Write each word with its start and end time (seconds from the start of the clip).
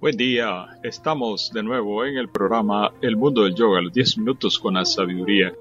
Buen 0.00 0.16
día, 0.16 0.78
estamos 0.82 1.52
de 1.52 1.62
nuevo 1.62 2.06
en 2.06 2.16
el 2.16 2.30
programa 2.30 2.90
El 3.02 3.18
Mundo 3.18 3.44
del 3.44 3.54
Yoga, 3.54 3.82
los 3.82 3.92
10 3.92 4.16
minutos 4.16 4.58
con 4.58 4.72
la 4.72 4.86
sabiduría. 4.86 5.52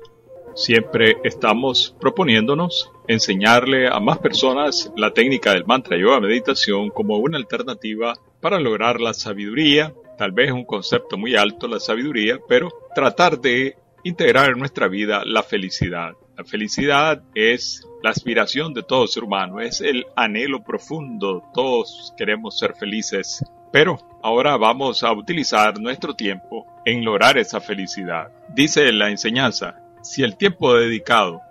Siempre 0.56 1.18
estamos 1.26 1.94
proponiéndonos 2.00 2.90
enseñarle 3.10 3.90
a 3.90 4.00
más 4.00 4.20
personas 4.20 4.94
la 4.96 5.12
técnica 5.12 5.52
del 5.52 5.66
mantra 5.66 5.98
yoga 5.98 6.22
meditación 6.22 6.90
como 6.90 7.18
una 7.18 7.38
alternativa 7.38 8.14
para 8.40 8.62
lograr 8.62 9.02
la 9.02 9.14
sabiduría, 9.14 9.94
tal 10.18 10.32
vez 10.32 10.54
un 10.54 10.64
concepto 10.64 11.18
muy 11.18 11.36
alto 11.36 11.68
la 11.68 11.82
sabiduría, 11.82 12.40
pero 12.48 12.70
tratar 12.96 13.42
de 13.42 13.76
integrar 14.06 14.52
en 14.52 14.60
nuestra 14.60 14.88
vida 14.88 15.22
la 15.26 15.44
felicidad. 15.44 16.14
La 16.40 16.46
felicidad 16.46 17.22
es 17.36 17.86
la 18.02 18.12
aspiración 18.12 18.74
de 18.74 18.82
todo 18.82 19.08
ser 19.08 19.26
humano, 19.26 19.60
es 19.60 19.82
el 19.82 20.06
anhelo 20.16 20.64
profundo, 20.64 21.44
todos 21.54 22.14
queremos 22.18 22.58
ser 22.58 22.76
felices, 22.76 23.44
pero 23.74 24.00
ahora 24.24 24.56
vamos 24.56 25.04
a 25.04 25.12
utilizar 25.12 25.78
nuestro 25.82 26.14
tiempo 26.14 26.66
en 26.86 27.04
lograr 27.04 27.38
esa 27.38 27.60
felicidad. 27.60 28.32
Dice 28.56 28.90
la 28.94 29.10
enseñanza, 29.10 29.82
si 30.02 30.24
el 30.24 30.38
tiempo 30.38 30.74
dedicado 30.76 31.42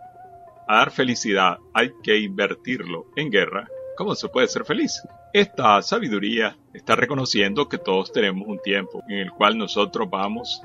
a 0.67 0.77
dar 0.79 0.91
felicidad 0.91 1.59
hay 1.75 1.91
que 2.03 2.17
invertirlo 2.17 3.09
en 3.15 3.31
guerra, 3.31 3.69
¿cómo 3.95 4.15
se 4.15 4.31
puede 4.31 4.49
ser 4.49 4.65
feliz? 4.65 5.03
Esta 5.35 5.83
sabiduría 5.83 6.57
está 6.73 6.97
reconociendo 6.97 7.69
que 7.69 7.77
todos 7.77 8.11
tenemos 8.11 8.49
un 8.49 8.59
tiempo 8.63 9.03
en 9.07 9.19
el 9.19 9.33
cual 9.33 9.59
nosotros 9.59 10.09
vamos 10.09 10.63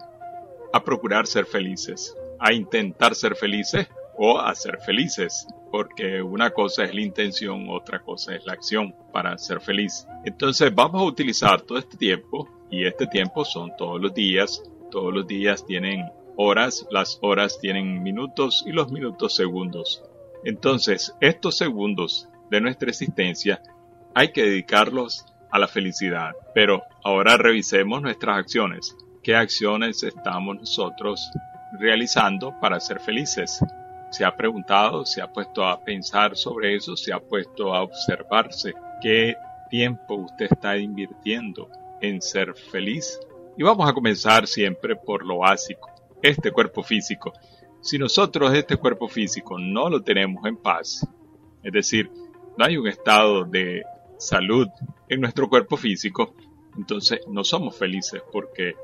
a 0.71 0.81
procurar 0.81 1.27
ser 1.27 1.45
felices, 1.45 2.15
a 2.39 2.53
intentar 2.53 3.15
ser 3.15 3.35
felices 3.35 3.89
o 4.17 4.39
a 4.39 4.53
ser 4.55 4.79
felices, 4.79 5.47
porque 5.71 6.21
una 6.21 6.51
cosa 6.51 6.83
es 6.83 6.93
la 6.93 7.01
intención, 7.01 7.67
otra 7.69 7.99
cosa 7.99 8.35
es 8.35 8.45
la 8.45 8.53
acción 8.53 8.95
para 9.11 9.37
ser 9.37 9.59
feliz. 9.59 10.07
Entonces 10.23 10.73
vamos 10.73 11.01
a 11.01 11.05
utilizar 11.05 11.61
todo 11.61 11.77
este 11.77 11.97
tiempo 11.97 12.47
y 12.69 12.85
este 12.85 13.07
tiempo 13.07 13.45
son 13.45 13.71
todos 13.77 14.01
los 14.01 14.13
días, 14.13 14.63
todos 14.91 15.13
los 15.13 15.27
días 15.27 15.65
tienen 15.65 16.05
horas, 16.35 16.85
las 16.91 17.19
horas 17.21 17.59
tienen 17.59 18.03
minutos 18.03 18.63
y 18.67 18.71
los 18.71 18.91
minutos 18.91 19.35
segundos. 19.35 20.03
Entonces 20.43 21.15
estos 21.19 21.57
segundos 21.57 22.29
de 22.49 22.61
nuestra 22.61 22.89
existencia 22.89 23.61
hay 24.13 24.31
que 24.31 24.43
dedicarlos 24.43 25.25
a 25.51 25.59
la 25.59 25.67
felicidad. 25.67 26.33
Pero 26.53 26.83
ahora 27.03 27.37
revisemos 27.37 28.01
nuestras 28.01 28.37
acciones 28.37 28.95
qué 29.23 29.35
acciones 29.35 30.03
estamos 30.03 30.57
nosotros 30.57 31.31
realizando 31.79 32.53
para 32.59 32.79
ser 32.79 32.99
felices. 32.99 33.59
Se 34.13 34.23
ha 34.23 34.35
preguntado, 34.35 35.07
se 35.07 35.23
ha 35.23 35.33
puesto 35.33 35.65
a 35.65 35.83
pensar 35.83 36.37
sobre 36.37 36.75
eso, 36.75 36.95
se 36.95 37.11
ha 37.11 37.19
puesto 37.19 37.73
a 37.73 37.81
observarse 37.81 38.71
qué 39.01 39.35
tiempo 39.71 40.13
usted 40.13 40.49
está 40.51 40.77
invirtiendo 40.77 41.67
en 41.99 42.21
ser 42.21 42.53
feliz. 42.53 43.19
Y 43.57 43.63
vamos 43.63 43.89
a 43.89 43.93
comenzar 43.93 44.45
siempre 44.45 44.95
por 44.95 45.25
lo 45.25 45.39
básico, 45.39 45.89
este 46.21 46.51
cuerpo 46.51 46.83
físico. 46.83 47.33
Si 47.81 47.97
nosotros 47.97 48.53
este 48.53 48.77
cuerpo 48.77 49.07
físico 49.07 49.57
no 49.57 49.89
lo 49.89 50.03
tenemos 50.03 50.45
en 50.45 50.57
paz, 50.57 51.07
es 51.63 51.71
decir, 51.73 52.11
no 52.55 52.65
hay 52.65 52.77
un 52.77 52.87
estado 52.87 53.45
de 53.45 53.81
salud 54.19 54.67
en 55.09 55.21
nuestro 55.21 55.49
cuerpo 55.49 55.75
físico, 55.75 56.35
entonces 56.77 57.21
no 57.27 57.43
somos 57.43 57.75
felices 57.75 58.21
porque 58.31 58.75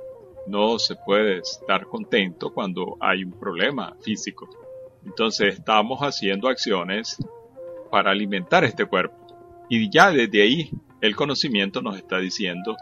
no 0.48 0.80
se 0.80 0.96
puede 0.96 1.38
estar 1.38 1.86
contento 1.86 2.52
cuando 2.52 2.98
hay 3.00 3.24
un 3.24 3.34
problema 3.34 3.96
físico. 4.02 4.50
Entonces 5.06 5.56
estamos 5.56 6.00
haciendo 6.02 6.50
acciones 6.50 7.18
para 7.92 8.12
alimentar 8.12 8.64
este 8.64 8.86
cuerpo. 8.86 9.16
Y 9.70 9.90
ya 9.90 10.12
desde 10.12 10.42
ahí 10.42 10.72
el 11.02 11.16
conocimiento 11.16 11.82
nos 11.82 11.98
está 11.98 12.20
diciendo 12.20 12.76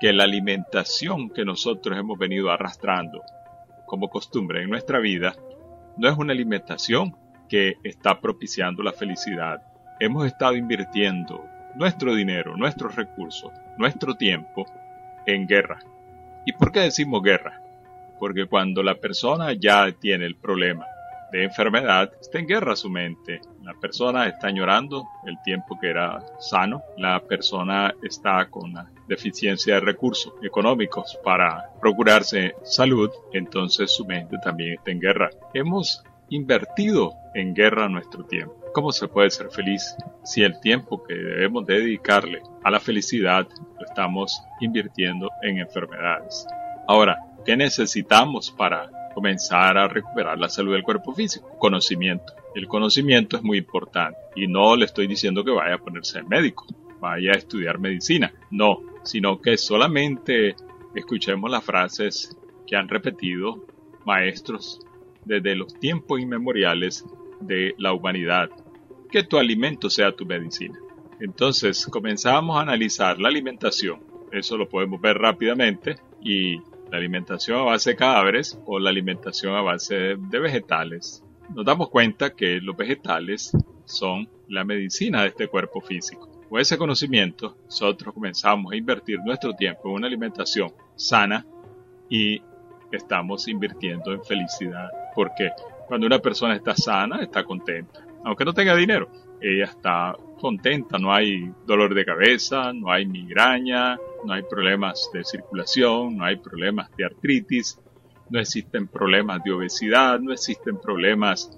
que 0.00 0.12
la 0.12 0.24
alimentación 0.24 1.30
que 1.30 1.44
nosotros 1.44 1.98
hemos 1.98 2.18
venido 2.18 2.50
arrastrando 2.50 3.22
como 3.86 4.08
costumbre 4.08 4.62
en 4.62 4.70
nuestra 4.70 4.98
vida 4.98 5.34
no 5.96 6.08
es 6.08 6.16
una 6.16 6.32
alimentación 6.32 7.16
que 7.48 7.74
está 7.84 8.20
propiciando 8.20 8.82
la 8.82 8.92
felicidad. 8.92 9.62
Hemos 10.00 10.26
estado 10.26 10.56
invirtiendo 10.56 11.44
nuestro 11.76 12.14
dinero, 12.14 12.56
nuestros 12.56 12.96
recursos, 12.96 13.52
nuestro 13.78 14.14
tiempo 14.14 14.66
en 15.26 15.46
guerra, 15.46 15.78
¿Y 16.44 16.52
por 16.52 16.72
qué 16.72 16.80
decimos 16.80 17.22
guerra? 17.22 17.60
Porque 18.18 18.46
cuando 18.46 18.82
la 18.82 18.96
persona 18.96 19.52
ya 19.54 19.90
tiene 19.92 20.26
el 20.26 20.36
problema 20.36 20.86
de 21.34 21.42
enfermedad, 21.42 22.12
está 22.20 22.38
en 22.38 22.46
guerra 22.46 22.76
su 22.76 22.88
mente. 22.88 23.40
La 23.64 23.74
persona 23.74 24.28
está 24.28 24.50
llorando 24.50 25.04
el 25.26 25.36
tiempo 25.42 25.76
que 25.80 25.90
era 25.90 26.24
sano. 26.38 26.82
La 26.96 27.18
persona 27.18 27.92
está 28.04 28.48
con 28.48 28.70
una 28.70 28.88
deficiencia 29.08 29.74
de 29.74 29.80
recursos 29.80 30.32
económicos 30.44 31.18
para 31.24 31.72
procurarse 31.80 32.54
salud. 32.62 33.10
Entonces 33.32 33.92
su 33.92 34.06
mente 34.06 34.36
también 34.44 34.74
está 34.74 34.92
en 34.92 35.00
guerra. 35.00 35.30
Hemos 35.52 36.04
invertido 36.28 37.14
en 37.34 37.52
guerra 37.52 37.88
nuestro 37.88 38.24
tiempo. 38.24 38.54
¿Cómo 38.72 38.92
se 38.92 39.08
puede 39.08 39.30
ser 39.30 39.50
feliz 39.50 39.96
si 40.22 40.44
el 40.44 40.60
tiempo 40.60 41.02
que 41.02 41.14
debemos 41.14 41.66
dedicarle 41.66 42.42
a 42.62 42.70
la 42.70 42.78
felicidad 42.78 43.48
lo 43.80 43.84
estamos 43.84 44.40
invirtiendo 44.60 45.30
en 45.42 45.58
enfermedades? 45.58 46.46
Ahora, 46.86 47.18
¿qué 47.44 47.56
necesitamos 47.56 48.52
para 48.52 48.88
comenzar 49.14 49.78
a 49.78 49.88
recuperar 49.88 50.38
la 50.38 50.48
salud 50.48 50.72
del 50.72 50.82
cuerpo 50.82 51.14
físico? 51.14 51.56
Conocimiento. 51.58 52.32
El 52.54 52.68
conocimiento 52.68 53.36
es 53.36 53.42
muy 53.42 53.58
importante 53.58 54.18
y 54.36 54.46
no 54.46 54.76
le 54.76 54.84
estoy 54.84 55.06
diciendo 55.06 55.44
que 55.44 55.50
vaya 55.50 55.76
a 55.76 55.78
ponerse 55.78 56.22
médico, 56.22 56.66
vaya 57.00 57.32
a 57.32 57.38
estudiar 57.38 57.78
medicina, 57.78 58.32
no, 58.50 58.80
sino 59.02 59.40
que 59.40 59.56
solamente 59.56 60.56
escuchemos 60.94 61.50
las 61.50 61.64
frases 61.64 62.36
que 62.66 62.76
han 62.76 62.88
repetido 62.88 63.64
maestros 64.04 64.80
desde 65.24 65.56
los 65.56 65.74
tiempos 65.78 66.20
inmemoriales 66.20 67.04
de 67.40 67.74
la 67.78 67.92
humanidad 67.92 68.50
que 69.10 69.22
tu 69.22 69.38
alimento 69.38 69.90
sea 69.90 70.12
tu 70.12 70.26
medicina. 70.26 70.78
Entonces 71.20 71.86
comenzamos 71.86 72.56
a 72.56 72.62
analizar 72.62 73.18
la 73.20 73.28
alimentación. 73.28 74.00
Eso 74.32 74.56
lo 74.56 74.68
podemos 74.68 75.00
ver 75.00 75.16
rápidamente 75.18 75.96
y 76.20 76.58
la 76.94 76.98
alimentación 76.98 77.58
a 77.58 77.64
base 77.64 77.90
de 77.90 77.96
cadáveres 77.96 78.56
o 78.66 78.78
la 78.78 78.90
alimentación 78.90 79.56
a 79.56 79.62
base 79.62 80.14
de 80.16 80.38
vegetales. 80.38 81.24
Nos 81.52 81.64
damos 81.64 81.90
cuenta 81.90 82.30
que 82.30 82.60
los 82.60 82.76
vegetales 82.76 83.50
son 83.84 84.28
la 84.48 84.64
medicina 84.64 85.22
de 85.22 85.28
este 85.28 85.48
cuerpo 85.48 85.80
físico. 85.80 86.28
Con 86.48 86.60
ese 86.60 86.78
conocimiento, 86.78 87.56
nosotros 87.64 88.14
comenzamos 88.14 88.72
a 88.72 88.76
invertir 88.76 89.18
nuestro 89.24 89.54
tiempo 89.54 89.88
en 89.88 89.94
una 89.96 90.06
alimentación 90.06 90.72
sana 90.94 91.44
y 92.08 92.40
estamos 92.92 93.48
invirtiendo 93.48 94.12
en 94.12 94.22
felicidad. 94.22 94.88
Porque 95.16 95.50
cuando 95.88 96.06
una 96.06 96.20
persona 96.20 96.54
está 96.54 96.76
sana, 96.76 97.22
está 97.22 97.42
contenta 97.42 98.04
aunque 98.24 98.44
no 98.44 98.54
tenga 98.54 98.74
dinero, 98.74 99.08
ella 99.40 99.66
está 99.66 100.16
contenta, 100.34 100.98
no 100.98 101.12
hay 101.12 101.50
dolor 101.66 101.94
de 101.94 102.04
cabeza, 102.04 102.72
no 102.72 102.90
hay 102.90 103.06
migraña, 103.06 103.96
no 104.24 104.32
hay 104.32 104.42
problemas 104.42 105.10
de 105.12 105.24
circulación, 105.24 106.16
no 106.16 106.24
hay 106.24 106.36
problemas 106.36 106.90
de 106.96 107.04
artritis, 107.04 107.78
no 108.30 108.40
existen 108.40 108.86
problemas 108.88 109.42
de 109.44 109.52
obesidad, 109.52 110.20
no 110.20 110.32
existen 110.32 110.78
problemas 110.78 111.50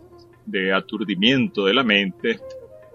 de 0.45 0.73
aturdimiento 0.73 1.65
de 1.65 1.75
la 1.75 1.83
mente 1.83 2.41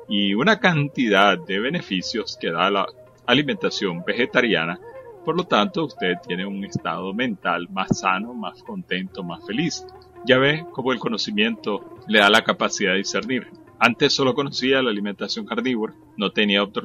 y 0.08 0.34
una 0.34 0.59
cantidad 0.59 1.38
de 1.38 1.59
beneficios 1.59 2.38
que 2.40 2.52
da 2.52 2.69
la 2.69 2.86
alimentación 3.25 4.03
vegetariana. 4.06 4.80
Por 5.24 5.38
lo 5.38 5.44
tanto, 5.44 5.86
usted 5.86 6.16
tiene 6.28 6.46
un 6.46 6.63
estado 6.66 7.13
mental 7.13 7.68
más 7.69 8.00
sano, 8.00 8.34
más 8.34 8.63
contento, 8.63 9.24
más 9.24 9.46
feliz. 9.46 9.86
Ya 10.25 10.38
ve 10.38 10.66
cómo 10.72 10.92
el 10.92 11.00
conocimiento 11.00 11.98
le 12.08 12.19
da 12.19 12.30
la 12.30 12.44
capacidad 12.44 12.92
de 12.92 13.00
discernir. 13.00 13.48
Antes 13.84 14.14
solo 14.14 14.36
conocía 14.36 14.80
la 14.84 14.92
alimentación 14.92 15.44
carnívora, 15.44 15.96
no 16.16 16.30
tenía 16.30 16.62
otra. 16.62 16.84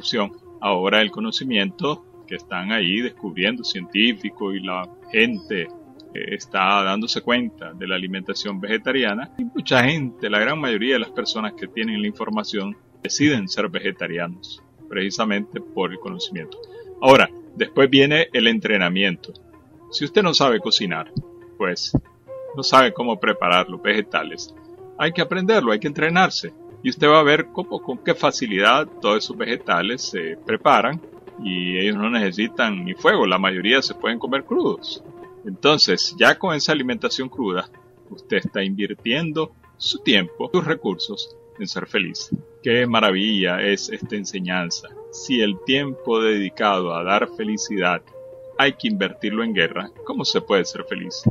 Ahora 0.63 1.03
el 1.03 1.11
conocimiento 1.11 2.25
que 2.27 2.37
están 2.37 2.73
ahí 2.73 3.03
descubriendo 3.03 3.65
científicos 3.65 4.55
y 4.57 4.61
la 4.61 4.89
gente 5.13 5.65
eh, 5.65 5.69
está 6.15 6.83
dándose 6.83 7.21
cuenta 7.21 7.75
de 7.75 7.87
la 7.87 7.97
alimentación 7.97 8.59
vegetariana 8.59 9.31
y 9.37 9.45
mucha 9.45 9.85
gente, 9.85 10.31
la 10.31 10.39
gran 10.39 10.59
mayoría 10.59 10.95
de 10.95 11.01
las 11.01 11.11
personas 11.11 11.53
que 11.53 11.69
tienen 11.69 12.01
la 12.01 12.09
información 12.09 12.75
deciden 13.03 13.47
ser 13.47 13.69
vegetarianos 13.69 14.63
precisamente 14.89 15.61
por 15.61 15.93
el 15.93 15.99
conocimiento. 15.99 16.57
Ahora, 17.03 17.29
después 17.57 17.91
viene 17.91 18.29
el 18.33 18.47
entrenamiento. 18.47 19.35
Si 19.91 20.07
usted 20.07 20.23
no 20.23 20.33
sabe 20.33 20.61
cocinar, 20.61 21.13
pues 21.59 21.93
no 22.57 22.63
sabe 22.63 22.95
cómo 22.95 23.21
preparar 23.21 23.69
los 23.69 23.83
vegetales, 23.83 24.55
hay 24.97 25.13
que 25.13 25.21
aprenderlo, 25.21 25.73
hay 25.73 25.79
que 25.79 25.89
entrenarse 25.89 26.55
y 26.87 26.91
usted 26.91 27.09
va 27.09 27.19
a 27.19 27.25
ver 27.25 27.49
cómo, 27.53 27.83
con 27.83 27.99
qué 27.99 28.15
facilidad 28.15 28.87
todos 29.03 29.25
esos 29.25 29.37
vegetales 29.37 30.03
se 30.03 30.37
preparan 30.47 31.01
y 31.43 31.77
ellos 31.77 31.97
no 31.97 32.09
necesitan 32.09 32.85
ni 32.85 32.95
fuego, 32.95 33.27
la 33.27 33.41
mayoría 33.41 33.83
se 33.83 33.97
pueden 33.97 34.21
comer 34.21 34.45
crudos. 34.45 35.03
Entonces, 35.45 36.15
ya 36.17 36.39
con 36.39 36.55
esa 36.55 36.71
alimentación 36.71 37.29
cruda, 37.29 37.69
usted 38.09 38.37
está 38.37 38.63
invirtiendo 38.63 39.51
su 39.77 39.99
tiempo, 39.99 40.49
sus 40.53 40.65
recursos 40.65 41.37
en 41.59 41.67
ser 41.67 41.89
feliz. 41.89 42.31
Qué 42.63 42.87
maravilla 42.87 43.61
es 43.63 43.89
esta 43.89 44.15
enseñanza. 44.15 44.89
Si 45.11 45.41
el 45.41 45.57
tiempo 45.67 46.21
dedicado 46.21 46.95
a 46.95 47.03
dar 47.03 47.29
felicidad 47.37 48.01
hay 48.59 48.75
que 48.75 48.87
invertirlo 48.87 49.43
en 49.43 49.55
guerra, 49.55 49.91
¿cómo 50.05 50.25
se 50.25 50.41
puede 50.41 50.65
ser 50.65 50.85
feliz? 50.85 51.25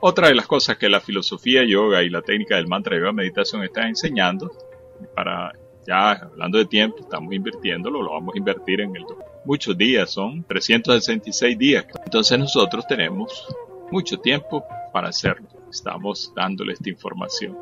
Otra 0.00 0.26
de 0.26 0.34
las 0.34 0.48
cosas 0.48 0.76
que 0.76 0.88
la 0.88 1.00
filosofía 1.00 1.62
yoga 1.64 2.02
y 2.02 2.08
la 2.08 2.22
técnica 2.22 2.56
del 2.56 2.66
mantra 2.66 2.96
yoga 2.96 3.12
meditación 3.12 3.62
están 3.62 3.86
enseñando, 3.86 4.67
para 5.14 5.52
ya 5.86 6.12
hablando 6.12 6.58
de 6.58 6.66
tiempo, 6.66 6.98
estamos 7.00 7.32
invirtiéndolo, 7.32 8.02
lo 8.02 8.12
vamos 8.12 8.34
a 8.34 8.38
invertir 8.38 8.82
en 8.82 8.94
el 8.94 9.04
muchos 9.44 9.76
días, 9.78 10.10
son 10.10 10.44
366 10.44 11.58
días. 11.58 11.86
Entonces 12.04 12.38
nosotros 12.38 12.86
tenemos 12.86 13.46
mucho 13.90 14.18
tiempo 14.18 14.62
para 14.92 15.08
hacerlo. 15.08 15.48
Estamos 15.70 16.30
dándole 16.36 16.74
esta 16.74 16.90
información. 16.90 17.56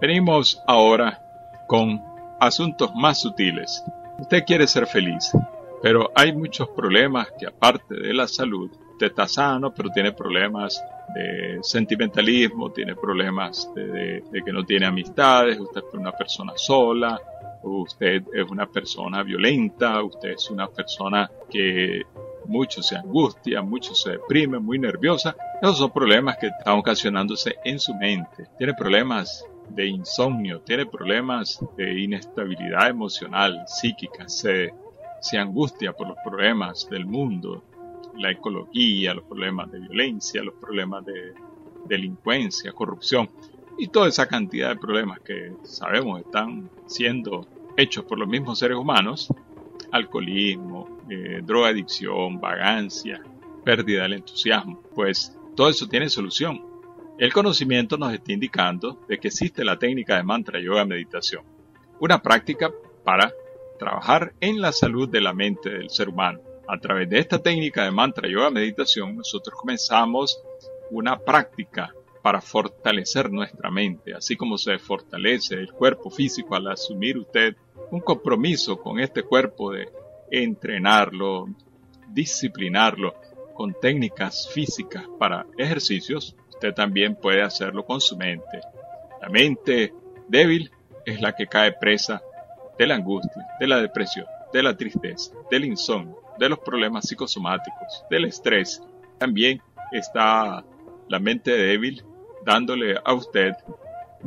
Venimos 0.00 0.60
ahora 0.66 1.22
con 1.68 2.02
asuntos 2.40 2.90
más 2.96 3.20
sutiles. 3.20 3.82
Usted 4.18 4.44
quiere 4.44 4.66
ser 4.66 4.88
feliz, 4.88 5.30
pero 5.80 6.10
hay 6.16 6.32
muchos 6.32 6.68
problemas 6.70 7.28
que 7.38 7.46
aparte 7.46 7.94
de 7.94 8.12
la 8.12 8.26
salud, 8.26 8.70
usted 8.98 9.06
está 9.06 9.28
sano, 9.28 9.72
pero 9.72 9.90
tiene 9.90 10.10
problemas 10.10 10.84
de 11.14 11.60
sentimentalismo, 11.62 12.72
tiene 12.72 12.96
problemas 12.96 13.70
de, 13.72 14.24
que 14.44 14.52
no 14.52 14.64
tiene 14.64 14.86
amistades, 14.86 15.60
usted 15.60 15.82
es 15.86 15.94
una 15.94 16.10
persona 16.10 16.52
sola, 16.56 17.20
usted 17.62 18.24
es 18.34 18.50
una 18.50 18.66
persona 18.66 19.22
violenta, 19.22 20.02
usted 20.02 20.30
es 20.30 20.50
una 20.50 20.66
persona 20.66 21.30
que 21.48 22.02
mucho 22.46 22.82
se 22.82 22.96
angustia, 22.96 23.62
mucho 23.62 23.94
se 23.94 24.12
deprime, 24.12 24.58
muy 24.58 24.80
nerviosa. 24.80 25.36
Esos 25.62 25.78
son 25.78 25.92
problemas 25.92 26.36
que 26.38 26.48
están 26.48 26.76
ocasionándose 26.76 27.54
en 27.64 27.78
su 27.78 27.94
mente. 27.94 28.48
Tiene 28.58 28.74
problemas 28.74 29.44
de 29.68 29.86
insomnio, 29.86 30.60
tiene 30.62 30.86
problemas 30.86 31.64
de 31.76 32.00
inestabilidad 32.00 32.88
emocional, 32.88 33.62
psíquica, 33.68 34.28
se, 34.28 34.74
se 35.20 35.38
angustia 35.38 35.92
por 35.92 36.08
los 36.08 36.16
problemas 36.24 36.88
del 36.90 37.06
mundo, 37.06 37.62
la 38.18 38.30
ecología, 38.30 39.14
los 39.14 39.24
problemas 39.24 39.70
de 39.70 39.80
violencia, 39.80 40.42
los 40.42 40.54
problemas 40.54 41.04
de 41.06 41.34
delincuencia, 41.86 42.72
corrupción 42.72 43.30
y 43.78 43.88
toda 43.88 44.08
esa 44.08 44.26
cantidad 44.26 44.70
de 44.70 44.76
problemas 44.76 45.20
que 45.20 45.52
sabemos 45.62 46.20
están 46.20 46.68
siendo 46.86 47.46
hechos 47.76 48.04
por 48.04 48.18
los 48.18 48.28
mismos 48.28 48.58
seres 48.58 48.76
humanos, 48.76 49.32
alcoholismo, 49.92 50.98
eh, 51.08 51.40
drogadicción, 51.44 52.40
vagancia, 52.40 53.22
pérdida 53.64 54.02
del 54.02 54.14
entusiasmo, 54.14 54.82
pues 54.94 55.38
todo 55.54 55.68
eso 55.68 55.86
tiene 55.88 56.08
solución. 56.08 56.64
El 57.18 57.32
conocimiento 57.32 57.96
nos 57.96 58.12
está 58.12 58.32
indicando 58.32 58.98
de 59.08 59.18
que 59.18 59.28
existe 59.28 59.64
la 59.64 59.78
técnica 59.78 60.16
de 60.16 60.22
mantra 60.22 60.60
yoga 60.60 60.84
meditación, 60.84 61.42
una 62.00 62.20
práctica 62.20 62.70
para 63.04 63.32
trabajar 63.78 64.34
en 64.40 64.60
la 64.60 64.72
salud 64.72 65.08
de 65.08 65.20
la 65.20 65.32
mente 65.32 65.70
del 65.70 65.90
ser 65.90 66.08
humano. 66.08 66.40
A 66.70 66.78
través 66.78 67.08
de 67.08 67.18
esta 67.18 67.38
técnica 67.38 67.84
de 67.84 67.90
mantra 67.90 68.28
yoga 68.28 68.50
meditación, 68.50 69.16
nosotros 69.16 69.58
comenzamos 69.58 70.38
una 70.90 71.18
práctica 71.18 71.94
para 72.20 72.42
fortalecer 72.42 73.30
nuestra 73.30 73.70
mente, 73.70 74.12
así 74.12 74.36
como 74.36 74.58
se 74.58 74.78
fortalece 74.78 75.54
el 75.54 75.72
cuerpo 75.72 76.10
físico 76.10 76.54
al 76.54 76.68
asumir 76.68 77.16
usted 77.16 77.56
un 77.90 78.00
compromiso 78.00 78.78
con 78.78 79.00
este 79.00 79.22
cuerpo 79.22 79.72
de 79.72 79.88
entrenarlo, 80.30 81.48
disciplinarlo 82.08 83.14
con 83.54 83.72
técnicas 83.72 84.50
físicas 84.52 85.04
para 85.18 85.46
ejercicios, 85.56 86.36
usted 86.50 86.74
también 86.74 87.16
puede 87.16 87.40
hacerlo 87.40 87.86
con 87.86 88.02
su 88.02 88.14
mente. 88.18 88.60
La 89.22 89.30
mente 89.30 89.94
débil 90.28 90.70
es 91.06 91.22
la 91.22 91.34
que 91.34 91.46
cae 91.46 91.72
presa 91.72 92.20
de 92.78 92.86
la 92.86 92.96
angustia, 92.96 93.46
de 93.58 93.66
la 93.66 93.80
depresión, 93.80 94.26
de 94.52 94.62
la 94.62 94.76
tristeza, 94.76 95.32
del 95.50 95.64
insomnio, 95.64 96.27
de 96.38 96.48
los 96.48 96.58
problemas 96.60 97.08
psicosomáticos, 97.08 98.04
del 98.10 98.26
estrés. 98.26 98.82
También 99.18 99.60
está 99.92 100.64
la 101.08 101.18
mente 101.18 101.50
débil 101.50 102.04
dándole 102.44 102.96
a 103.04 103.12
usted 103.12 103.54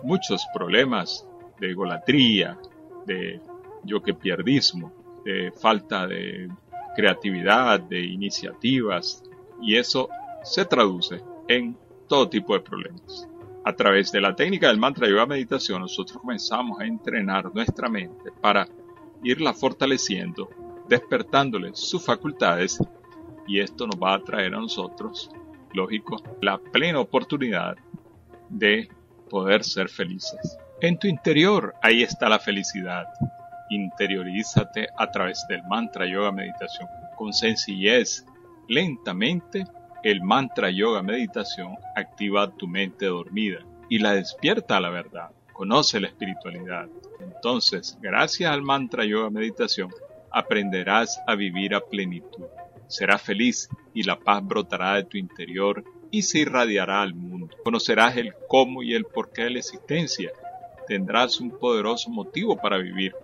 muchos 0.03 0.45
problemas 0.53 1.27
de 1.59 1.71
egolatría, 1.71 2.57
de 3.05 3.39
yo 3.83 4.01
que 4.01 4.13
pierdismo, 4.13 4.91
de 5.23 5.51
falta 5.51 6.07
de 6.07 6.49
creatividad, 6.95 7.79
de 7.79 7.99
iniciativas, 7.99 9.23
y 9.61 9.77
eso 9.77 10.09
se 10.43 10.65
traduce 10.65 11.21
en 11.47 11.77
todo 12.07 12.29
tipo 12.29 12.53
de 12.53 12.61
problemas. 12.61 13.27
A 13.63 13.73
través 13.73 14.11
de 14.11 14.21
la 14.21 14.35
técnica 14.35 14.67
del 14.67 14.79
mantra 14.79 15.07
yoga 15.07 15.25
meditación, 15.25 15.81
nosotros 15.81 16.19
comenzamos 16.19 16.79
a 16.79 16.85
entrenar 16.85 17.53
nuestra 17.53 17.89
mente 17.89 18.31
para 18.41 18.67
irla 19.23 19.53
fortaleciendo, 19.53 20.49
despertándole 20.91 21.71
sus 21.73 22.05
facultades, 22.05 22.79
y 23.47 23.59
esto 23.59 23.87
nos 23.87 23.95
va 23.95 24.13
a 24.13 24.23
traer 24.23 24.53
a 24.53 24.59
nosotros, 24.59 25.31
lógico, 25.73 26.21
la 26.41 26.59
plena 26.59 26.99
oportunidad 26.99 27.75
de 28.49 28.87
poder 29.29 29.63
ser 29.63 29.89
felices. 29.89 30.57
En 30.81 30.99
tu 30.99 31.07
interior 31.07 31.73
ahí 31.81 32.03
está 32.03 32.29
la 32.29 32.39
felicidad 32.39 33.07
interiorízate 33.71 34.89
a 34.97 35.09
través 35.11 35.45
del 35.47 35.63
mantra 35.63 36.05
yoga 36.05 36.31
meditación. 36.31 36.87
Con 37.15 37.33
sencillez, 37.33 38.25
lentamente, 38.67 39.65
el 40.03 40.21
mantra 40.21 40.69
yoga 40.69 41.01
meditación 41.01 41.77
activa 41.95 42.51
tu 42.51 42.67
mente 42.67 43.05
dormida 43.05 43.59
y 43.89 43.99
la 43.99 44.13
despierta 44.13 44.77
a 44.77 44.81
la 44.81 44.89
verdad. 44.89 45.29
Conoce 45.53 45.99
la 45.99 46.07
espiritualidad. 46.07 46.87
Entonces, 47.19 47.97
gracias 48.01 48.51
al 48.51 48.61
mantra 48.61 49.05
yoga 49.05 49.29
meditación, 49.29 49.89
aprenderás 50.31 51.21
a 51.27 51.35
vivir 51.35 51.75
a 51.75 51.81
plenitud. 51.81 52.45
Serás 52.87 53.21
feliz 53.21 53.69
y 53.93 54.03
la 54.03 54.19
paz 54.19 54.45
brotará 54.45 54.95
de 54.95 55.03
tu 55.03 55.17
interior 55.17 55.83
y 56.11 56.23
se 56.23 56.39
irradiará 56.39 57.01
al 57.01 57.13
mundo. 57.13 57.55
Conocerás 57.63 58.17
el 58.17 58.33
cómo 58.47 58.83
y 58.83 58.93
el 58.93 59.05
porqué 59.05 59.43
de 59.43 59.51
la 59.51 59.59
existencia. 59.59 60.31
Tendrás 60.87 61.39
un 61.39 61.51
poderoso 61.51 62.09
motivo 62.09 62.57
para 62.57 62.77
vivir 62.77 63.15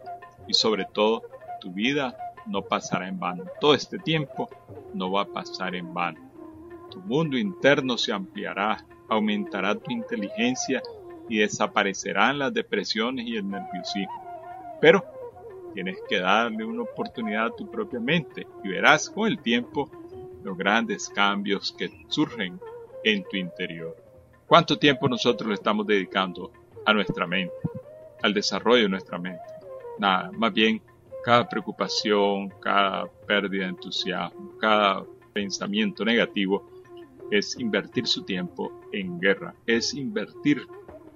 y 0.48 0.54
sobre 0.54 0.86
todo 0.86 1.24
tu 1.60 1.72
vida 1.72 2.18
no 2.46 2.62
pasará 2.62 3.08
en 3.08 3.20
vano. 3.20 3.44
Todo 3.60 3.74
este 3.74 4.00
tiempo 4.00 4.50
no 4.94 5.12
va 5.12 5.24
a 5.24 5.28
pasar 5.28 5.76
en 5.76 5.94
vano. 5.94 6.22
Tu 6.90 7.00
mundo 7.02 7.38
interno 7.38 7.98
se 7.98 8.14
ampliará, 8.14 8.86
aumentará 9.10 9.76
tu 9.76 9.92
inteligencia 9.92 10.82
y 11.28 11.40
desaparecerán 11.40 12.40
las 12.40 12.54
depresiones 12.54 13.28
y 13.28 13.36
el 13.36 13.50
nerviosismo. 13.50 14.24
Pero 14.80 15.04
tienes 15.74 15.98
que 16.08 16.20
darle 16.20 16.66
una 16.66 16.84
oportunidad 16.84 17.48
a 17.48 17.56
tu 17.56 17.70
propia 17.70 18.00
mente 18.00 18.48
y 18.64 18.70
verás 18.70 19.10
con 19.10 19.28
el 19.28 19.40
tiempo 19.40 19.90
los 20.44 20.58
grandes 20.58 21.10
cambios 21.10 21.74
que 21.78 21.92
surgen 22.08 22.60
en 23.04 23.24
tu 23.24 23.38
interior. 23.38 23.96
¿Cuánto 24.48 24.78
tiempo 24.78 25.08
nosotros 25.08 25.50
le 25.50 25.56
estamos 25.56 25.86
dedicando 25.86 26.52
a 26.86 26.94
nuestra 26.94 27.28
mente, 27.28 27.56
al 28.22 28.34
desarrollo 28.34 28.84
de 28.84 28.90
nuestra 28.90 29.18
mente? 29.18 29.58
nada, 29.98 30.32
más 30.32 30.54
bien 30.54 30.82
cada 31.24 31.48
preocupación, 31.48 32.50
cada 32.62 33.08
pérdida 33.26 33.64
de 33.64 33.70
entusiasmo, 33.70 34.58
cada 34.60 35.04
pensamiento 35.34 36.06
negativo 36.06 36.66
es 37.30 37.60
invertir 37.60 38.08
su 38.08 38.24
tiempo 38.24 38.82
en 38.94 39.20
guerra, 39.20 39.54
es 39.66 39.94
invertir 39.94 40.66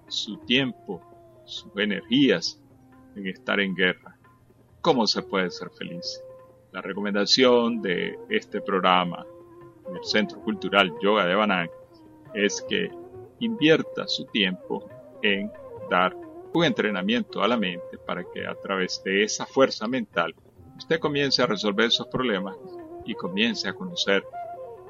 su 0.07 0.37
tiempo, 0.39 1.01
sus 1.45 1.71
energías 1.77 2.59
en 3.15 3.27
estar 3.27 3.59
en 3.61 3.73
guerra. 3.73 4.17
¿Cómo 4.81 5.05
se 5.05 5.21
puede 5.21 5.51
ser 5.51 5.69
feliz? 5.69 6.23
La 6.71 6.81
recomendación 6.81 7.83
de 7.83 8.17
este 8.29 8.61
programa 8.61 9.23
del 9.87 10.03
Centro 10.03 10.41
Cultural 10.41 10.91
Yoga 11.03 11.27
de 11.27 11.35
Banán 11.35 11.69
es 12.33 12.65
que 12.67 12.89
invierta 13.41 14.07
su 14.07 14.25
tiempo 14.25 14.89
en 15.21 15.51
dar 15.87 16.15
un 16.51 16.65
entrenamiento 16.65 17.43
a 17.43 17.47
la 17.47 17.57
mente 17.57 17.99
para 17.99 18.23
que 18.23 18.47
a 18.47 18.55
través 18.55 19.03
de 19.03 19.23
esa 19.23 19.45
fuerza 19.45 19.87
mental 19.87 20.33
usted 20.75 20.99
comience 20.99 21.43
a 21.43 21.45
resolver 21.45 21.85
esos 21.85 22.07
problemas 22.07 22.55
y 23.05 23.13
comience 23.13 23.69
a 23.69 23.73
conocer 23.73 24.23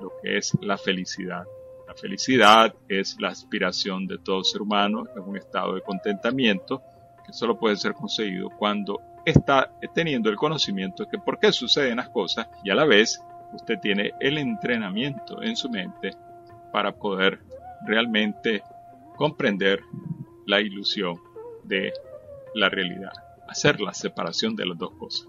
lo 0.02 0.14
que 0.24 0.38
es 0.38 0.54
la 0.62 0.78
felicidad. 0.78 1.44
La 1.86 1.96
felicidad 1.96 2.74
es 2.88 3.20
la 3.20 3.28
aspiración 3.28 4.08
de 4.08 4.20
todo 4.20 4.42
ser 4.46 4.62
humano, 4.62 5.04
es 5.14 5.22
un 5.22 5.36
estado 5.36 5.76
de 5.76 5.82
contentamiento 5.82 6.82
que 7.26 7.34
solo 7.34 7.60
puede 7.60 7.76
ser 7.76 7.94
conseguido 7.94 8.50
cuando 8.58 9.11
está 9.26 9.72
teniendo 9.94 10.30
el 10.30 10.36
conocimiento 10.36 11.04
de 11.04 11.10
que 11.10 11.20
por 11.20 11.40
qué 11.40 11.52
suceden 11.52 11.98
las 11.98 12.10
cosas 12.10 12.48
y 12.64 12.70
a 12.70 12.76
la 12.76 12.86
vez 12.86 13.22
usted 13.54 13.80
tiene 13.80 14.14
el 14.20 14.38
entrenamiento 14.38 15.42
en 15.42 15.56
su 15.56 15.70
mente 15.70 16.12
para 16.72 16.94
poder 16.94 17.40
realmente 17.86 18.64
comprender 19.16 19.82
la 20.46 20.62
ilusión 20.62 21.20
de 21.64 21.94
la 22.56 22.70
realidad, 22.70 23.12
hacer 23.48 23.80
la 23.80 23.94
separación 23.94 24.56
de 24.56 24.66
las 24.66 24.78
dos 24.78 24.92
cosas. 24.92 25.28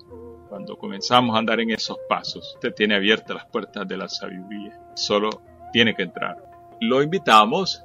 Cuando 0.48 0.76
comenzamos 0.76 1.34
a 1.34 1.38
andar 1.38 1.60
en 1.60 1.70
esos 1.70 1.96
pasos, 2.08 2.54
usted 2.54 2.74
tiene 2.74 2.94
abiertas 2.94 3.36
las 3.36 3.46
puertas 3.46 3.86
de 3.86 3.96
la 3.96 4.08
sabiduría, 4.08 4.78
solo 4.94 5.42
tiene 5.72 5.94
que 5.94 6.02
entrar. 6.02 6.36
Lo 6.80 7.02
invitamos 7.02 7.82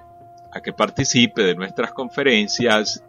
a 0.51 0.61
que 0.61 0.73
participe 0.73 1.43
de 1.43 1.55
nuestras 1.55 1.93
conferencias, 1.93 3.03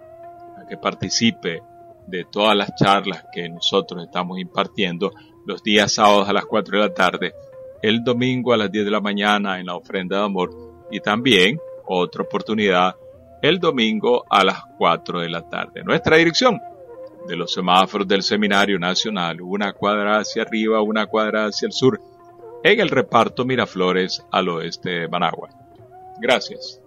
a 0.57 0.67
que 0.67 0.77
participe 0.77 1.63
de 2.09 2.25
todas 2.25 2.57
las 2.57 2.75
charlas 2.75 3.25
que 3.33 3.49
nosotros 3.49 4.05
estamos 4.05 4.39
impartiendo 4.39 5.13
los 5.47 5.63
días 5.63 5.93
sábados 5.93 6.29
a 6.29 6.33
las 6.33 6.47
4 6.47 6.79
de 6.79 6.89
la 6.89 6.95
tarde 6.95 7.35
el 7.83 8.03
domingo 8.03 8.53
a 8.53 8.57
las 8.57 8.71
10 8.71 8.85
de 8.85 8.91
la 8.91 9.01
mañana 9.01 9.61
en 9.61 9.67
la 9.67 9.77
ofrenda 9.77 10.19
de 10.19 10.25
amor 10.25 10.51
y 10.91 11.01
también 11.01 11.59
otra 11.87 12.23
oportunidad 12.23 12.97
el 13.41 13.59
domingo 13.59 14.25
a 14.29 14.43
las 14.45 14.63
4 14.79 15.21
de 15.21 15.29
la 15.29 15.49
tarde. 15.49 15.85
Nuestra 15.85 16.17
dirección 16.17 16.61
de 17.29 17.37
los 17.37 17.53
semáforos 17.53 18.09
del 18.09 18.23
Seminario 18.23 18.79
Nacional, 18.79 19.41
una 19.41 19.73
cuadra 19.73 20.19
hacia 20.19 20.43
arriba, 20.43 20.83
una 20.83 21.07
cuadra 21.07 21.47
hacia 21.47 21.67
el 21.67 21.73
sur, 21.73 22.01
en 22.65 22.81
el 22.81 22.89
reparto 22.89 23.45
Miraflores 23.45 24.25
al 24.33 24.49
oeste 24.49 24.91
de 24.91 25.09
Managua. 25.09 25.51
Gracias. 26.21 26.81